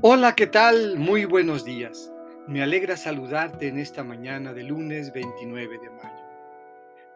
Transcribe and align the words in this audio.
Hola, 0.00 0.36
¿qué 0.36 0.46
tal? 0.46 0.96
Muy 0.96 1.24
buenos 1.24 1.64
días. 1.64 2.12
Me 2.46 2.62
alegra 2.62 2.96
saludarte 2.96 3.66
en 3.66 3.78
esta 3.78 4.04
mañana 4.04 4.52
de 4.52 4.62
lunes 4.62 5.12
29 5.12 5.76
de 5.76 5.90
mayo. 5.90 6.24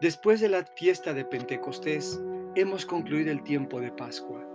Después 0.01 0.41
de 0.41 0.49
la 0.49 0.65
fiesta 0.65 1.13
de 1.13 1.23
Pentecostés, 1.23 2.21
hemos 2.55 2.85
concluido 2.85 3.31
el 3.31 3.41
tiempo 3.43 3.79
de 3.79 3.89
Pascua, 3.89 4.45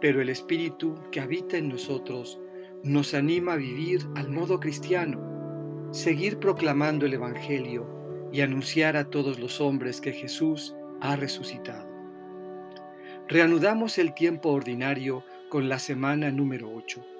pero 0.00 0.22
el 0.22 0.30
Espíritu 0.30 0.94
que 1.12 1.20
habita 1.20 1.58
en 1.58 1.68
nosotros 1.68 2.40
nos 2.82 3.12
anima 3.12 3.52
a 3.52 3.56
vivir 3.56 4.06
al 4.14 4.30
modo 4.30 4.58
cristiano, 4.58 5.90
seguir 5.90 6.38
proclamando 6.38 7.04
el 7.04 7.12
Evangelio 7.12 7.86
y 8.32 8.40
anunciar 8.40 8.96
a 8.96 9.10
todos 9.10 9.38
los 9.38 9.60
hombres 9.60 10.00
que 10.00 10.14
Jesús 10.14 10.74
ha 11.02 11.14
resucitado. 11.16 11.86
Reanudamos 13.28 13.98
el 13.98 14.14
tiempo 14.14 14.48
ordinario 14.48 15.24
con 15.50 15.68
la 15.68 15.78
semana 15.78 16.30
número 16.30 16.72
8 16.74 17.15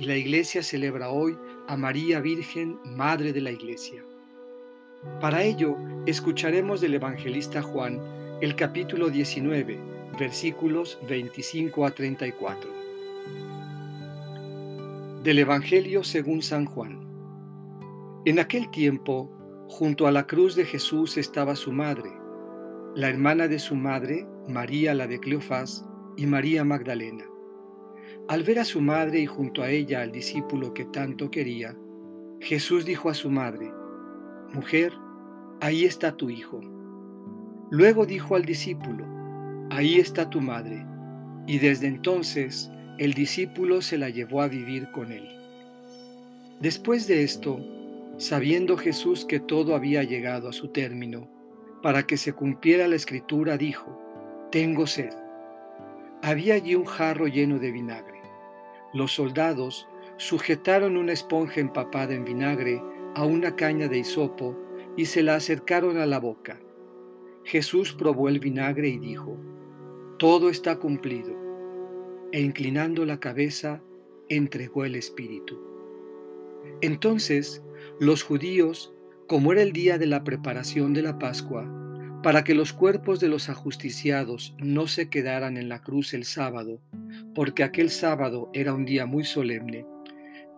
y 0.00 0.04
la 0.06 0.16
iglesia 0.16 0.62
celebra 0.62 1.10
hoy 1.10 1.36
a 1.68 1.76
María 1.76 2.20
Virgen, 2.20 2.78
Madre 2.84 3.34
de 3.34 3.42
la 3.42 3.50
Iglesia. 3.50 4.02
Para 5.20 5.42
ello, 5.42 5.76
escucharemos 6.06 6.80
del 6.80 6.94
evangelista 6.94 7.60
Juan 7.60 8.00
el 8.40 8.56
capítulo 8.56 9.10
19, 9.10 9.78
versículos 10.18 10.98
25 11.06 11.84
a 11.84 11.90
34. 11.90 12.70
Del 15.22 15.38
Evangelio 15.38 16.02
según 16.02 16.40
San 16.40 16.64
Juan. 16.64 17.06
En 18.24 18.38
aquel 18.38 18.70
tiempo, 18.70 19.30
junto 19.68 20.06
a 20.06 20.12
la 20.12 20.26
cruz 20.26 20.54
de 20.54 20.64
Jesús 20.64 21.18
estaba 21.18 21.54
su 21.54 21.72
madre, 21.72 22.10
la 22.94 23.10
hermana 23.10 23.48
de 23.48 23.58
su 23.58 23.74
madre, 23.74 24.26
María 24.48 24.94
la 24.94 25.06
de 25.06 25.20
Cleofás, 25.20 25.84
y 26.16 26.24
María 26.24 26.64
Magdalena. 26.64 27.29
Al 28.28 28.42
ver 28.42 28.58
a 28.58 28.64
su 28.64 28.80
madre 28.80 29.20
y 29.20 29.26
junto 29.26 29.62
a 29.62 29.70
ella 29.70 30.02
al 30.02 30.12
discípulo 30.12 30.72
que 30.72 30.84
tanto 30.86 31.30
quería, 31.30 31.76
Jesús 32.40 32.84
dijo 32.84 33.10
a 33.10 33.14
su 33.14 33.30
madre, 33.30 33.72
Mujer, 34.52 34.92
ahí 35.60 35.84
está 35.84 36.16
tu 36.16 36.30
hijo. 36.30 36.60
Luego 37.70 38.06
dijo 38.06 38.34
al 38.34 38.44
discípulo, 38.44 39.06
Ahí 39.70 39.96
está 39.96 40.28
tu 40.28 40.40
madre. 40.40 40.84
Y 41.46 41.58
desde 41.58 41.86
entonces 41.86 42.70
el 42.98 43.14
discípulo 43.14 43.80
se 43.82 43.98
la 43.98 44.10
llevó 44.10 44.42
a 44.42 44.48
vivir 44.48 44.90
con 44.90 45.12
él. 45.12 45.28
Después 46.60 47.06
de 47.06 47.22
esto, 47.22 47.58
sabiendo 48.18 48.76
Jesús 48.76 49.24
que 49.24 49.40
todo 49.40 49.74
había 49.74 50.02
llegado 50.02 50.48
a 50.48 50.52
su 50.52 50.68
término, 50.68 51.28
para 51.82 52.02
que 52.02 52.16
se 52.16 52.32
cumpliera 52.32 52.88
la 52.88 52.96
escritura, 52.96 53.56
dijo, 53.56 53.98
Tengo 54.50 54.86
sed. 54.86 55.14
Había 56.22 56.54
allí 56.54 56.74
un 56.74 56.84
jarro 56.84 57.26
lleno 57.26 57.58
de 57.58 57.72
vinagre. 57.72 58.20
Los 58.92 59.12
soldados 59.12 59.88
sujetaron 60.18 60.96
una 60.98 61.12
esponja 61.12 61.60
empapada 61.60 62.12
en 62.12 62.24
vinagre 62.24 62.82
a 63.14 63.24
una 63.24 63.56
caña 63.56 63.88
de 63.88 63.98
hisopo 63.98 64.56
y 64.96 65.06
se 65.06 65.22
la 65.22 65.36
acercaron 65.36 65.96
a 65.96 66.04
la 66.04 66.20
boca. 66.20 66.60
Jesús 67.44 67.94
probó 67.94 68.28
el 68.28 68.38
vinagre 68.38 68.88
y 68.88 68.98
dijo, 68.98 69.38
Todo 70.18 70.50
está 70.50 70.76
cumplido. 70.76 71.34
E 72.32 72.40
inclinando 72.40 73.06
la 73.06 73.18
cabeza, 73.18 73.82
entregó 74.28 74.84
el 74.84 74.96
Espíritu. 74.96 75.58
Entonces 76.82 77.62
los 77.98 78.22
judíos, 78.22 78.92
como 79.26 79.52
era 79.52 79.62
el 79.62 79.72
día 79.72 79.96
de 79.96 80.06
la 80.06 80.22
preparación 80.22 80.92
de 80.92 81.02
la 81.02 81.18
Pascua, 81.18 81.64
para 82.22 82.44
que 82.44 82.54
los 82.54 82.72
cuerpos 82.72 83.18
de 83.18 83.28
los 83.28 83.48
ajusticiados 83.48 84.54
no 84.58 84.86
se 84.86 85.08
quedaran 85.08 85.56
en 85.56 85.68
la 85.68 85.80
cruz 85.80 86.12
el 86.12 86.24
sábado, 86.24 86.80
porque 87.34 87.64
aquel 87.64 87.90
sábado 87.90 88.50
era 88.52 88.74
un 88.74 88.84
día 88.84 89.06
muy 89.06 89.24
solemne, 89.24 89.86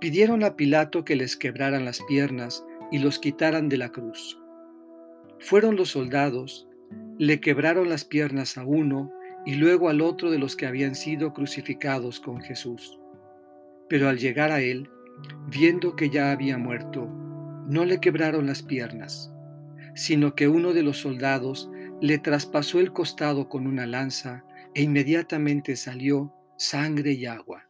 pidieron 0.01 0.43
a 0.43 0.57
Pilato 0.57 1.05
que 1.05 1.15
les 1.15 1.37
quebraran 1.37 1.85
las 1.85 2.01
piernas 2.09 2.65
y 2.91 2.99
los 2.99 3.21
quitaran 3.21 3.69
de 3.69 3.77
la 3.77 3.91
cruz. 3.91 4.39
Fueron 5.39 5.77
los 5.77 5.91
soldados, 5.91 6.69
le 7.19 7.41
quebraron 7.41 7.89
las 7.89 8.05
piernas 8.05 8.59
a 8.59 8.65
uno 8.65 9.13
y 9.47 9.55
luego 9.55 9.89
al 9.89 10.01
otro 10.01 10.31
de 10.31 10.39
los 10.39 10.57
que 10.57 10.67
habían 10.67 10.97
sido 10.97 11.33
crucificados 11.33 12.19
con 12.19 12.41
Jesús. 12.41 12.99
Pero 13.89 14.09
al 14.09 14.19
llegar 14.19 14.51
a 14.51 14.61
él, 14.61 14.89
viendo 15.49 15.95
que 15.95 16.11
ya 16.11 16.33
había 16.33 16.59
muerto, 16.59 17.09
no 17.69 17.85
le 17.85 18.01
quebraron 18.01 18.47
las 18.47 18.63
piernas 18.63 19.32
sino 19.95 20.35
que 20.35 20.49
uno 20.49 20.73
de 20.73 20.83
los 20.83 20.99
soldados 20.99 21.71
le 22.01 22.19
traspasó 22.19 22.81
el 22.81 22.93
costado 22.93 23.49
con 23.49 23.67
una 23.67 23.87
lanza 23.87 24.45
e 24.75 24.83
inmediatamente 24.83 25.77
salió 25.77 26.35
sangre 26.57 27.13
y 27.13 27.27
agua. 27.27 27.69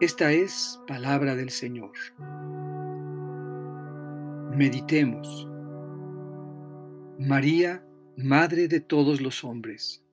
Esta 0.00 0.32
es 0.32 0.80
palabra 0.86 1.36
del 1.36 1.50
Señor. 1.50 1.92
Meditemos. 4.56 5.48
María, 7.18 7.84
Madre 8.14 8.68
de 8.68 8.80
todos 8.80 9.22
los 9.22 9.42
hombres. 9.42 10.04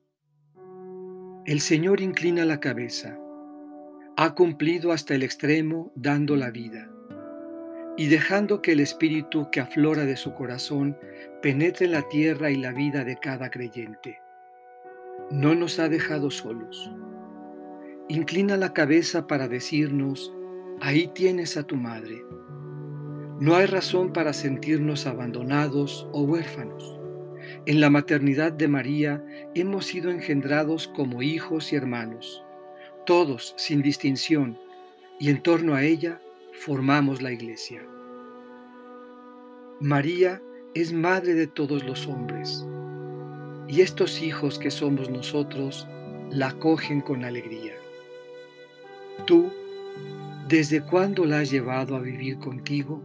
El 1.44 1.60
Señor 1.60 2.00
inclina 2.00 2.46
la 2.46 2.58
cabeza. 2.60 3.18
Ha 4.16 4.34
cumplido 4.34 4.92
hasta 4.92 5.14
el 5.14 5.22
extremo 5.22 5.92
dando 5.94 6.34
la 6.34 6.50
vida 6.50 6.90
y 7.96 8.08
dejando 8.08 8.62
que 8.62 8.72
el 8.72 8.80
espíritu 8.80 9.50
que 9.50 9.60
aflora 9.60 10.04
de 10.04 10.16
su 10.16 10.34
corazón 10.34 10.96
penetre 11.42 11.86
la 11.88 12.02
tierra 12.08 12.50
y 12.50 12.56
la 12.56 12.72
vida 12.72 13.04
de 13.04 13.16
cada 13.16 13.50
creyente. 13.50 14.20
No 15.30 15.54
nos 15.54 15.78
ha 15.78 15.88
dejado 15.88 16.30
solos. 16.30 16.90
Inclina 18.08 18.56
la 18.56 18.72
cabeza 18.72 19.26
para 19.26 19.48
decirnos, 19.48 20.32
ahí 20.80 21.08
tienes 21.14 21.56
a 21.56 21.62
tu 21.62 21.76
madre. 21.76 22.24
No 23.38 23.54
hay 23.54 23.66
razón 23.66 24.12
para 24.12 24.32
sentirnos 24.32 25.06
abandonados 25.06 26.08
o 26.12 26.22
huérfanos. 26.22 26.98
En 27.66 27.80
la 27.80 27.90
maternidad 27.90 28.52
de 28.52 28.68
María 28.68 29.24
hemos 29.54 29.86
sido 29.86 30.10
engendrados 30.10 30.88
como 30.88 31.22
hijos 31.22 31.72
y 31.72 31.76
hermanos, 31.76 32.42
todos 33.06 33.54
sin 33.56 33.82
distinción, 33.82 34.58
y 35.18 35.30
en 35.30 35.42
torno 35.42 35.74
a 35.74 35.84
ella 35.84 36.20
formamos 36.52 37.22
la 37.22 37.32
iglesia. 37.32 37.86
María 39.80 40.42
es 40.74 40.92
madre 40.92 41.34
de 41.34 41.46
todos 41.46 41.84
los 41.84 42.06
hombres 42.06 42.66
y 43.66 43.80
estos 43.80 44.20
hijos 44.22 44.58
que 44.58 44.70
somos 44.70 45.10
nosotros 45.10 45.86
la 46.30 46.48
acogen 46.48 47.00
con 47.00 47.24
alegría. 47.24 47.74
Tú, 49.26 49.50
¿desde 50.48 50.82
cuándo 50.82 51.24
la 51.24 51.40
has 51.40 51.50
llevado 51.50 51.96
a 51.96 52.00
vivir 52.00 52.38
contigo? 52.38 53.02